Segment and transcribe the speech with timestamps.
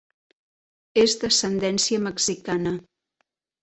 [1.03, 2.77] És d'ascendència mexicana.